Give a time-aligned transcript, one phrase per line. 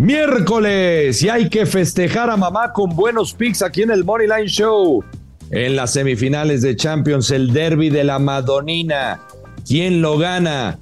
[0.00, 5.04] Miércoles y hay que festejar a mamá con buenos picks aquí en el Moneyline Show.
[5.50, 9.20] En las semifinales de Champions, el derby de la Madonina.
[9.68, 10.78] ¿Quién lo gana?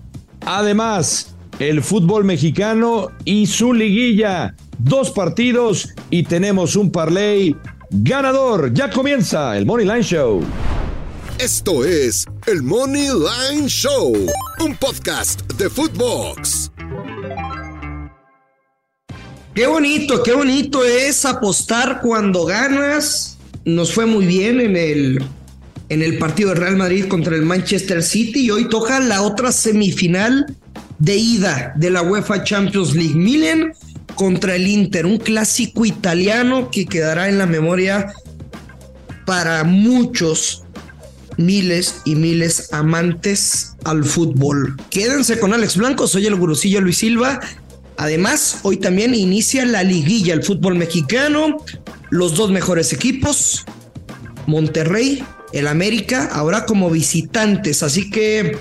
[0.47, 4.55] Además, el fútbol mexicano y su liguilla.
[4.79, 7.57] Dos partidos y tenemos un parlay
[7.91, 8.73] ganador.
[8.73, 10.43] Ya comienza el Moneyline Show.
[11.41, 14.13] Esto es el Money Line Show,
[14.61, 16.71] un podcast de Footbox.
[19.59, 23.39] Qué bonito, qué bonito es apostar cuando ganas.
[23.65, 25.21] Nos fue muy bien en el,
[25.89, 29.51] en el partido de Real Madrid contra el Manchester City y hoy toca la otra
[29.51, 30.47] semifinal
[31.01, 33.17] de ida de la UEFA Champions League.
[33.17, 33.73] Milen
[34.15, 38.13] contra el Inter, un clásico italiano que quedará en la memoria
[39.27, 40.63] para muchos
[41.37, 44.77] miles y miles amantes al fútbol.
[44.89, 47.41] Quédense con Alex Blanco, soy el gurusillo Luis Silva
[47.99, 51.57] Además, hoy también inicia la liguilla, el fútbol mexicano,
[52.11, 53.65] los dos mejores equipos,
[54.47, 57.83] Monterrey, el América, ahora como visitantes.
[57.83, 58.57] Así que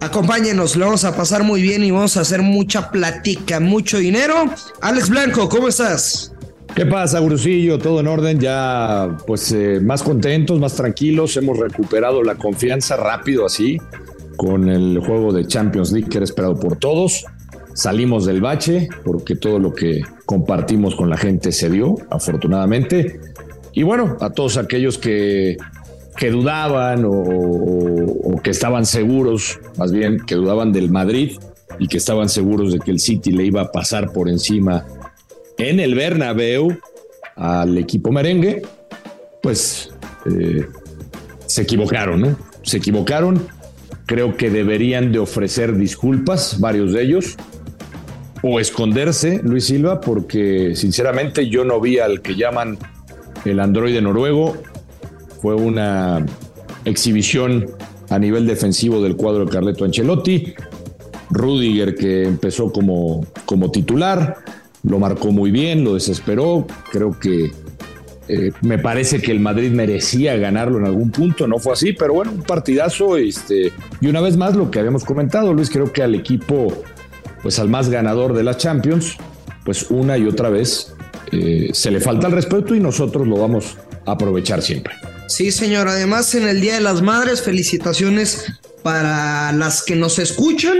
[0.00, 4.34] acompáñenos, lo vamos a pasar muy bien y vamos a hacer mucha plática, mucho dinero.
[4.82, 6.34] Alex Blanco, ¿cómo estás?
[6.74, 7.78] ¿Qué pasa, Gurusillo?
[7.78, 13.46] Todo en orden, ya pues eh, más contentos, más tranquilos, hemos recuperado la confianza rápido
[13.46, 13.78] así
[14.36, 17.24] con el juego de Champions League que era esperado por todos
[17.76, 23.20] salimos del bache porque todo lo que compartimos con la gente se dio, afortunadamente.
[23.72, 25.58] Y bueno, a todos aquellos que,
[26.16, 31.38] que dudaban o, que estaban seguros, más bien que dudaban del Madrid
[31.78, 34.86] y que estaban seguros de que el City le iba a pasar por encima
[35.58, 36.78] en el Bernabéu
[37.34, 38.62] al equipo merengue,
[39.42, 39.90] pues
[40.24, 40.66] eh,
[41.46, 42.38] se equivocaron, ¿no?
[42.62, 43.46] Se equivocaron.
[44.06, 47.36] Creo que deberían de ofrecer disculpas, varios de ellos,
[48.48, 52.78] o esconderse, Luis Silva, porque sinceramente yo no vi al que llaman
[53.44, 54.56] el androide noruego.
[55.42, 56.24] Fue una
[56.84, 57.66] exhibición
[58.08, 60.54] a nivel defensivo del cuadro de Carleto Ancelotti.
[61.30, 64.36] Rudiger que empezó como, como titular,
[64.84, 66.68] lo marcó muy bien, lo desesperó.
[66.92, 67.50] Creo que
[68.28, 72.14] eh, me parece que el Madrid merecía ganarlo en algún punto, no fue así, pero
[72.14, 73.16] bueno, un partidazo.
[73.16, 76.68] Este, y una vez más lo que habíamos comentado, Luis, creo que al equipo
[77.46, 79.18] pues al más ganador de la Champions,
[79.64, 80.92] pues una y otra vez
[81.30, 84.94] eh, se le falta el respeto y nosotros lo vamos a aprovechar siempre.
[85.28, 85.86] Sí, señor.
[85.86, 88.52] Además, en el Día de las Madres, felicitaciones
[88.82, 90.76] para las que nos escuchan.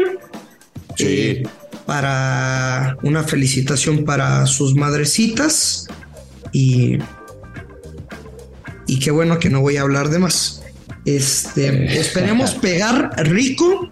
[0.96, 1.06] Sí.
[1.06, 1.42] Eh,
[1.86, 5.86] para una felicitación para sus madrecitas.
[6.50, 6.98] Y,
[8.88, 10.64] y qué bueno que no voy a hablar de más.
[11.04, 13.88] Este, esperemos pegar rico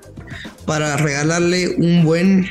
[0.67, 2.47] para regalarle un buen,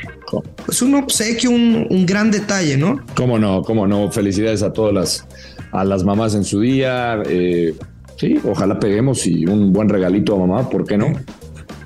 [0.64, 3.04] pues un obsequio, un, un, gran detalle, ¿no?
[3.14, 4.10] Cómo no, cómo no.
[4.10, 5.26] Felicidades a todas las,
[5.72, 7.22] a las mamás en su día.
[7.26, 7.74] Eh,
[8.16, 11.12] sí, ojalá peguemos y un buen regalito a mamá, ¿por qué no?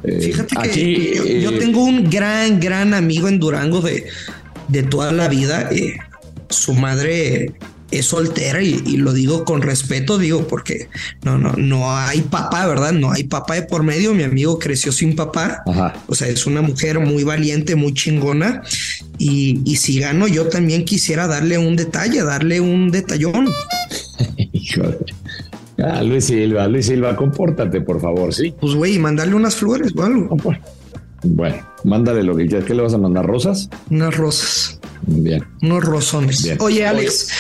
[0.04, 4.06] Eh, Fíjate que yo, eh, tengo un gran, gran amigo en Durango de,
[4.68, 5.70] de toda la vida.
[6.48, 7.52] su madre
[7.90, 10.88] es soltera y, lo digo con respeto, digo, porque
[11.22, 12.92] no, no, no hay papá, ¿verdad?
[12.92, 14.14] No hay papá de por medio.
[14.14, 15.62] Mi amigo creció sin papá.
[16.06, 18.62] O sea, es una mujer muy valiente, muy chingona.
[19.18, 23.48] Y, y si gano, yo también quisiera darle un detalle, darle un detallón.
[25.80, 28.52] Ah, Luis Silva, Luis Silva, compórtate, por favor, sí.
[28.60, 30.36] Pues, güey, mandarle unas flores o algo.
[31.22, 32.64] Bueno, mándale lo que quieras.
[32.64, 33.26] ¿Qué le vas a mandar?
[33.26, 33.70] ¿Rosas?
[33.90, 34.77] Unas rosas.
[35.08, 35.44] Bien.
[35.62, 36.56] Unos rosones.
[36.60, 37.30] Oye, Alex.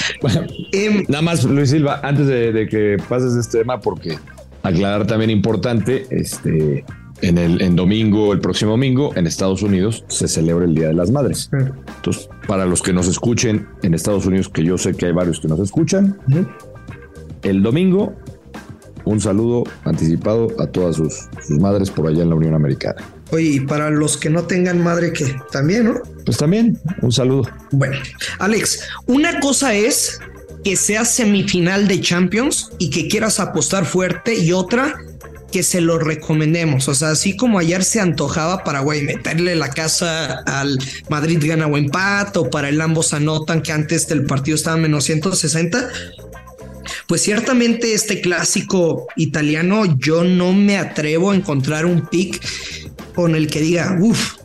[0.72, 4.18] Em, nada más, Luis Silva, antes de, que pases este tema, porque
[4.62, 6.84] aclarar también importante, este,
[7.20, 10.94] en el en domingo, el próximo domingo, en Estados Unidos, se celebra el Día de
[10.94, 11.50] las Madres.
[11.96, 15.40] Entonces, para los que nos escuchen en Estados Unidos, que yo sé que hay varios
[15.40, 16.18] que nos escuchan,
[17.42, 18.14] el domingo,
[19.04, 23.02] un saludo anticipado a todas sus, sus madres por allá en la Unión Americana.
[23.30, 26.02] Oye, y para los que no tengan madre, que también, ¿no?
[26.24, 27.48] Pues también, un saludo.
[27.72, 27.96] Bueno,
[28.38, 30.20] Alex, una cosa es
[30.64, 34.96] que sea semifinal de Champions y que quieras apostar fuerte y otra
[35.52, 36.88] que se lo recomendemos.
[36.88, 40.78] O sea, así como ayer se antojaba para, güey, meterle la casa al
[41.08, 45.04] Madrid gana o empate o para el ambos anotan que antes del partido estaba menos
[45.04, 45.88] 160.
[47.06, 52.40] Pues ciertamente este clásico italiano yo no me atrevo a encontrar un pick
[53.18, 54.36] con el que diga, uff,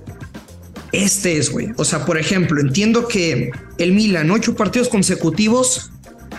[0.92, 1.70] este es, güey.
[1.78, 5.92] O sea, por ejemplo, entiendo que el Milan, ocho partidos consecutivos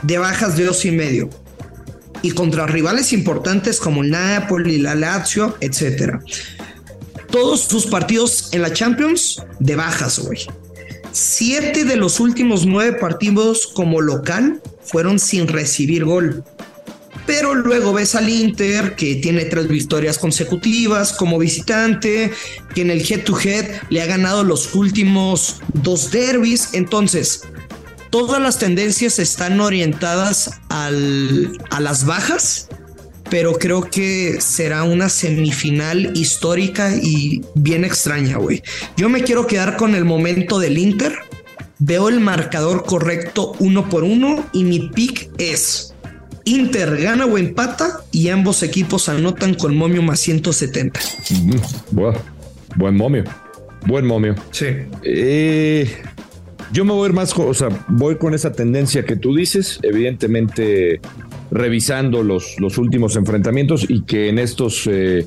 [0.02, 1.30] de bajas de dos y medio.
[2.22, 6.18] Y contra rivales importantes como el Napoli, la Lazio, etcétera.
[7.30, 10.40] Todos sus partidos en la Champions de bajas, güey.
[11.12, 16.42] siete de los últimos nueve partidos como local fueron sin recibir gol.
[17.26, 22.30] Pero luego ves al Inter que tiene tres victorias consecutivas como visitante,
[22.74, 26.70] que en el head to head le ha ganado los últimos dos derbis.
[26.74, 27.42] Entonces,
[28.10, 32.68] todas las tendencias están orientadas al, a las bajas,
[33.30, 38.62] pero creo que será una semifinal histórica y bien extraña, güey.
[38.98, 41.16] Yo me quiero quedar con el momento del Inter.
[41.78, 45.93] Veo el marcador correcto uno por uno y mi pick es
[46.44, 51.00] Inter gana o empata y ambos equipos anotan con momio más 170.
[52.76, 53.24] buen momio.
[53.86, 54.34] Buen momio.
[54.50, 54.66] Sí.
[55.02, 55.90] Eh,
[56.72, 59.78] yo me voy a ir más, o sea, voy con esa tendencia que tú dices,
[59.82, 61.00] evidentemente
[61.50, 65.26] revisando los, los últimos enfrentamientos y que en estos eh,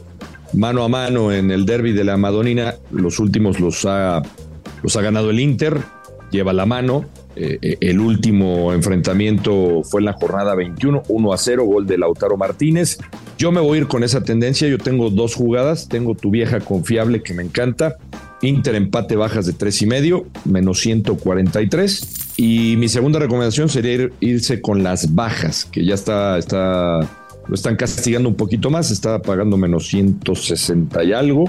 [0.54, 4.22] mano a mano en el derby de la Madonina, los últimos los ha,
[4.84, 5.80] los ha ganado el Inter,
[6.32, 7.06] lleva la mano.
[7.40, 11.98] Eh, eh, el último enfrentamiento fue en la jornada 21, 1 a 0, gol de
[12.00, 12.98] Lautaro Martínez.
[13.38, 14.68] Yo me voy a ir con esa tendencia.
[14.68, 15.88] Yo tengo dos jugadas.
[15.88, 17.98] Tengo tu vieja confiable que me encanta.
[18.42, 22.34] Inter empate bajas de tres y medio, menos 143.
[22.38, 27.00] Y mi segunda recomendación sería irse con las bajas, que ya está, está,
[27.48, 31.46] lo están castigando un poquito más, está pagando menos 160 y algo.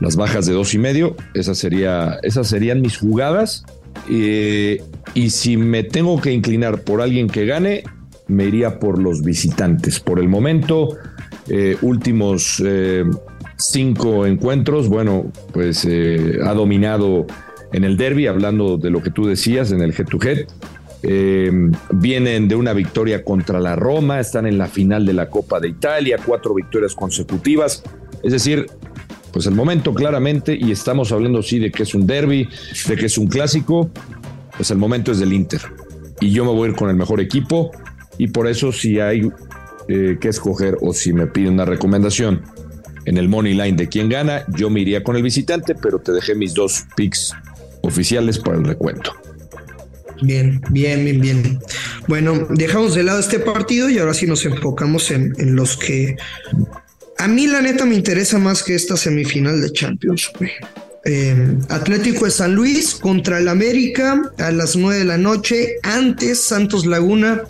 [0.00, 3.64] Las bajas de dos y medio, esas, sería, esas serían mis jugadas.
[4.10, 4.82] Eh,
[5.14, 7.84] y si me tengo que inclinar por alguien que gane,
[8.28, 10.00] me iría por los visitantes.
[10.00, 10.96] Por el momento,
[11.48, 13.04] eh, últimos eh,
[13.56, 17.26] cinco encuentros, bueno, pues eh, ha dominado
[17.72, 20.46] en el derby, hablando de lo que tú decías en el head to head.
[21.90, 25.68] Vienen de una victoria contra la Roma, están en la final de la Copa de
[25.68, 27.82] Italia, cuatro victorias consecutivas.
[28.22, 28.66] Es decir,
[29.32, 32.48] pues el momento claramente, y estamos hablando sí de que es un derby,
[32.86, 33.90] de que es un clásico,
[34.56, 35.60] pues el momento es del Inter.
[36.20, 37.70] Y yo me voy a ir con el mejor equipo,
[38.18, 39.28] y por eso si hay
[39.88, 42.42] eh, que escoger o si me piden una recomendación
[43.04, 46.12] en el money line de quién gana, yo me iría con el visitante, pero te
[46.12, 47.34] dejé mis dos picks
[47.82, 49.12] oficiales para el recuento.
[50.22, 51.58] Bien, bien, bien, bien.
[52.06, 56.16] Bueno, dejamos de lado este partido y ahora sí nos enfocamos en, los que
[57.18, 60.30] a mí la neta me interesa más que esta semifinal de Champions.
[61.04, 65.76] Eh, Atlético de San Luis contra el América a las 9 de la noche.
[65.82, 67.42] Antes Santos Laguna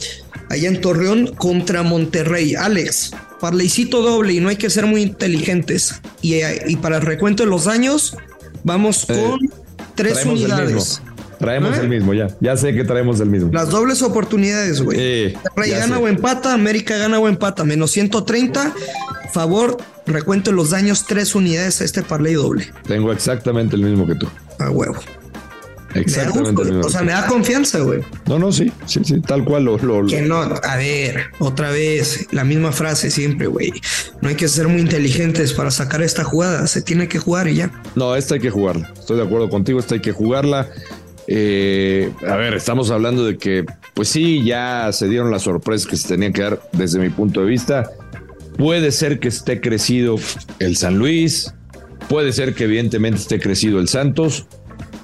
[0.49, 2.55] allá en Torreón contra Monterrey.
[2.55, 5.95] Alex, parleycito doble y no hay que ser muy inteligentes.
[6.21, 8.17] Y, y para el recuento de los daños,
[8.65, 9.41] vamos eh, con
[9.95, 11.03] tres unidades.
[11.43, 11.81] Traemos ¿Eh?
[11.81, 12.29] el mismo, ya.
[12.41, 13.51] Ya sé que traemos el mismo.
[13.53, 14.97] Las dobles oportunidades, güey.
[15.01, 17.65] Eh, gana o empata, América gana o empata.
[17.65, 18.73] Menos 130.
[19.33, 22.71] Favor, recuento los daños, tres unidades a este parlay doble.
[22.87, 24.29] Tengo exactamente el mismo que tú.
[24.61, 25.01] A huevo.
[25.95, 26.63] Exactamente.
[26.63, 28.03] o sea, me da confianza, güey.
[28.27, 32.29] No, no, sí, sí, sí, tal cual lo, lo, Que no, a ver, otra vez,
[32.31, 33.73] la misma frase siempre, güey.
[34.21, 37.57] No hay que ser muy inteligentes para sacar esta jugada, se tiene que jugar y
[37.57, 37.83] ya.
[37.95, 38.93] No, esta hay que jugarla.
[38.99, 40.69] Estoy de acuerdo contigo, esta hay que jugarla.
[41.27, 43.65] Eh, a ver, estamos hablando de que,
[43.95, 47.41] pues sí, ya se dieron las sorpresas que se tenían que dar desde mi punto
[47.41, 47.91] de vista.
[48.57, 50.17] Puede ser que esté crecido
[50.59, 51.55] el San Luis,
[52.09, 54.47] puede ser que evidentemente esté crecido el Santos,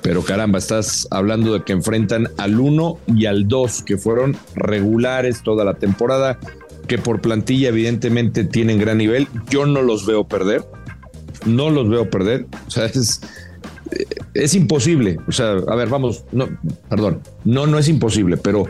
[0.03, 5.43] pero caramba, estás hablando de que enfrentan al 1 y al 2, que fueron regulares
[5.43, 6.38] toda la temporada,
[6.87, 9.28] que por plantilla evidentemente tienen gran nivel.
[9.50, 10.64] Yo no los veo perder,
[11.47, 12.47] no los veo perder.
[12.66, 13.21] O sea, es,
[14.42, 15.18] es imposible.
[15.26, 16.49] O sea, a ver, vamos, no,
[16.88, 18.64] perdón, no, no es imposible, pero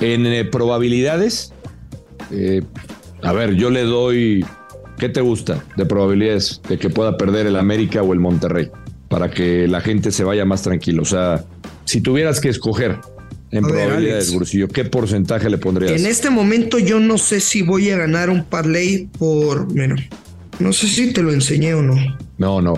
[0.00, 1.52] en eh, probabilidades,
[2.30, 2.62] eh,
[3.22, 4.44] a ver, yo le doy,
[4.98, 8.70] ¿qué te gusta de probabilidades de que pueda perder el América o el Monterrey?
[9.08, 11.02] para que la gente se vaya más tranquilo.
[11.02, 11.44] O sea,
[11.84, 12.98] si tuvieras que escoger
[13.50, 16.00] en probabilidades, Gursillo, ¿qué porcentaje le pondrías?
[16.00, 19.96] En este momento yo no sé si voy a ganar un parlay por, bueno,
[20.58, 21.94] no sé si te lo enseñé o no.
[22.38, 22.74] No, no.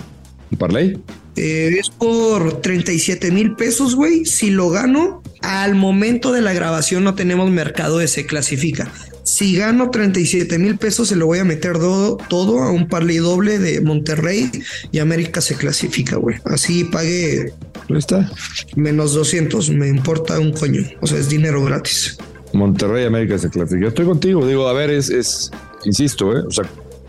[0.50, 0.98] ¿Un parlay?
[1.38, 4.24] Eh, es por 37 mil pesos, güey.
[4.26, 8.90] Si lo gano, al momento de la grabación no tenemos mercado de se clasifica.
[9.22, 13.18] Si gano 37 mil pesos, se lo voy a meter todo, todo a un parlay
[13.18, 14.50] doble de Monterrey
[14.90, 16.38] y América se clasifica, güey.
[16.44, 17.52] Así pague.
[17.90, 18.32] está?
[18.74, 20.82] Menos 200, me importa un coño.
[21.00, 22.18] O sea, es dinero gratis.
[22.52, 23.88] Monterrey y América se clasifica.
[23.88, 25.52] Estoy contigo, digo, a ver, es, es
[25.84, 26.42] insisto, ¿eh?
[26.44, 26.64] o sea,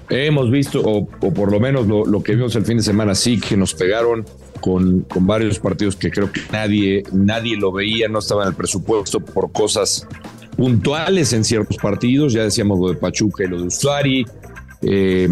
[0.09, 3.55] hemos visto, o, por lo menos lo, que vimos el fin de semana, sí, que
[3.55, 4.25] nos pegaron
[4.59, 8.55] con, con varios partidos que creo que nadie, nadie lo veía, no estaba en el
[8.55, 10.07] presupuesto por cosas
[10.57, 14.25] puntuales en ciertos partidos, ya decíamos lo de Pachuca y lo de Usuari.
[14.81, 15.29] Eh,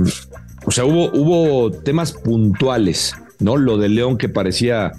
[0.65, 3.57] o sea, hubo, hubo temas puntuales, ¿no?
[3.57, 4.93] Lo de León que parecía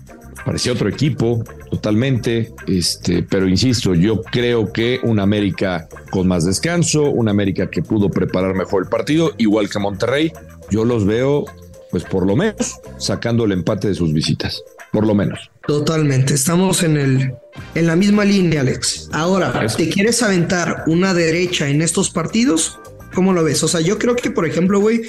[0.48, 7.02] parecía otro equipo totalmente, este, pero insisto, yo creo que un América con más descanso,
[7.10, 10.32] un América que pudo preparar mejor el partido, igual que Monterrey,
[10.70, 11.44] yo los veo,
[11.90, 15.50] pues por lo menos, sacando el empate de sus visitas, por lo menos.
[15.66, 17.34] Totalmente, estamos en el
[17.74, 19.10] en la misma línea, Alex.
[19.12, 22.78] Ahora, ¿te quieres aventar una derecha en estos partidos?
[23.14, 23.62] ¿Cómo lo ves?
[23.64, 25.02] O sea, yo creo que, por ejemplo, güey,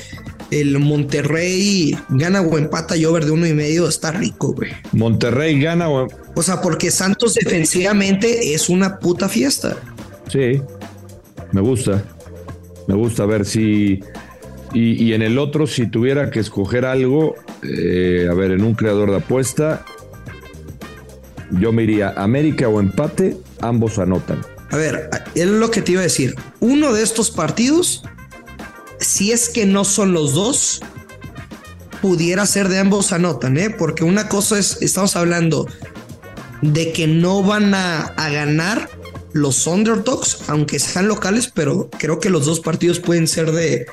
[0.52, 4.72] el Monterrey gana o empata y over de uno y medio está rico, güey.
[4.92, 6.08] Monterrey gana o...
[6.36, 9.78] O sea, porque Santos defensivamente es una puta fiesta.
[10.28, 10.62] Sí,
[11.52, 12.04] me gusta.
[12.88, 14.02] Me gusta ver si...
[14.72, 19.10] Y, en el otro, si tuviera que escoger algo, eh, a ver, en un creador
[19.10, 19.84] de apuesta,
[21.50, 24.42] yo me iría América o empate, ambos anotan.
[24.70, 26.36] A ver, es lo que te iba a decir.
[26.60, 28.04] Uno de estos partidos
[29.20, 30.80] si es que no son los dos,
[32.02, 33.70] pudiera ser de ambos anotan, ¿eh?
[33.70, 35.68] Porque una cosa es, estamos hablando
[36.62, 38.90] de que no van a, ganar
[39.34, 43.88] los underdogs, aunque sean locales, pero creo que los dos partidos pueden ser de,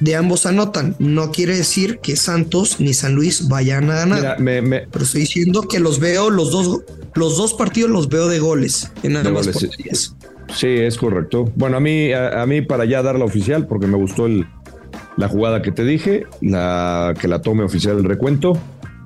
[0.00, 0.96] de ambos anotan.
[0.98, 4.38] No quiere decir que Santos ni San Luis vayan a ganar.
[4.38, 6.80] Pero estoy diciendo que los veo, los dos,
[7.14, 10.16] los dos partidos los veo de goles en ambas partidas.
[10.18, 11.50] Sí, es correcto.
[11.56, 14.46] Bueno, a mí, a, mí para ya dar la oficial, porque me gustó el,
[15.16, 18.58] la jugada que te dije, la que la tome oficial el recuento.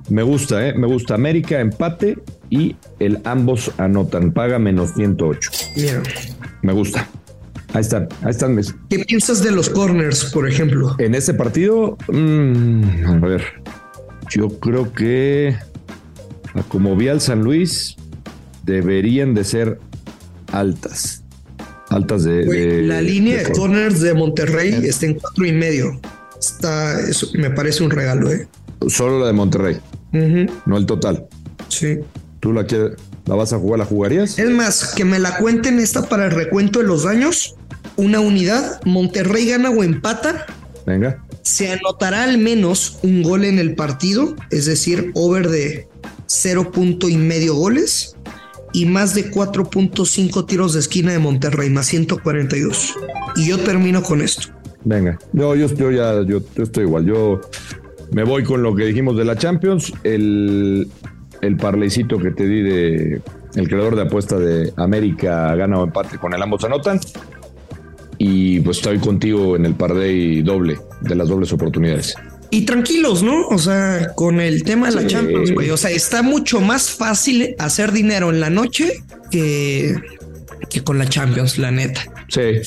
[0.09, 0.73] Me gusta, ¿eh?
[0.73, 2.17] Me gusta América, empate
[2.49, 4.31] y el ambos anotan.
[4.31, 5.51] Paga menos 108.
[5.75, 6.03] Mira.
[6.61, 7.07] Me gusta.
[7.73, 8.57] Ahí están, ahí están.
[8.89, 10.95] ¿Qué piensas de los corners, por ejemplo?
[10.99, 13.43] En ese partido, mm, a ver,
[14.29, 15.55] yo creo que
[16.69, 17.97] como vi al San Luis,
[18.63, 19.79] deberían de ser
[20.53, 21.26] altas
[21.89, 22.83] altas de.
[22.83, 25.99] la línea de, corners de Monterrey está en cuatro y medio.
[26.39, 28.47] Está, eso me parece un regalo, ¿eh?
[28.87, 29.77] Solo la de Monterrey,
[30.65, 31.27] no el total.
[31.69, 31.99] Sí.
[32.39, 32.91] ¿Tú la quieres,
[33.25, 34.37] la vas a jugar, la jugarías?
[34.37, 37.55] Es más, que me la cuenten esta para el recuento de los daños.
[37.95, 40.45] Una unidad, Monterrey gana o empata.
[40.85, 41.23] Venga.
[41.41, 45.87] Se anotará al menos un gol en el partido, es decir, over de
[46.27, 48.16] cero punto y medio goles
[48.73, 52.95] y más de 4.5 tiros de esquina de Monterrey, más 142.
[53.35, 54.49] Y yo termino con esto.
[54.83, 57.05] Venga, yo, yo, ya yo, estoy igual.
[57.05, 57.41] Yo
[58.11, 59.91] me voy con lo que dijimos de la Champions.
[60.03, 60.87] El,
[61.41, 63.21] el parleycito que te di de
[63.55, 66.99] el creador de apuesta de América gana o empate con el ambos anotan.
[68.19, 72.15] Y pues estoy contigo en el parlay doble de las dobles oportunidades
[72.49, 73.47] y tranquilos, ¿no?
[73.47, 75.69] O sea, con el tema de la Champions, güey.
[75.69, 79.95] O sea, está mucho más fácil hacer dinero en la noche que,
[80.69, 82.01] que con la Champions, la neta.
[82.29, 82.61] Sí,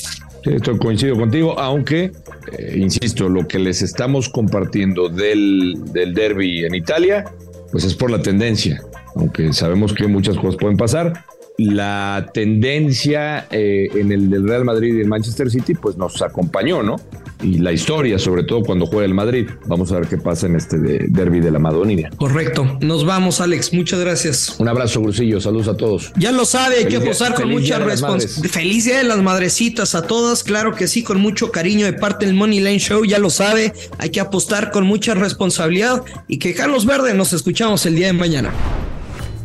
[0.45, 2.13] esto coincido contigo, aunque,
[2.59, 7.25] eh, insisto, lo que les estamos compartiendo del, del derby en Italia,
[7.71, 8.83] pues es por la tendencia,
[9.15, 11.25] aunque sabemos que muchas cosas pueden pasar.
[11.61, 16.83] La tendencia eh, en el del Real Madrid y el Manchester City, pues nos acompañó,
[16.83, 16.97] ¿no?
[17.43, 19.49] y la historia, sobre todo cuando juega el Madrid.
[19.67, 22.11] Vamos a ver qué pasa en este derby de la Madonina.
[22.17, 22.79] Correcto.
[22.81, 23.73] Nos vamos, Alex.
[23.73, 24.57] Muchas gracias.
[24.59, 25.41] Un abrazo, Brusillo.
[25.41, 26.13] Saludos a todos.
[26.17, 28.51] Ya lo sabe, hay que apostar con mucha responsabilidad.
[28.51, 30.45] Feliz día de las madrecitas a todas.
[30.45, 33.05] Claro que sí, con mucho cariño de parte del Money Lane Show.
[33.05, 37.87] Ya lo sabe, hay que apostar con mucha responsabilidad y que Carlos Verde nos escuchamos
[37.87, 38.53] el día de mañana.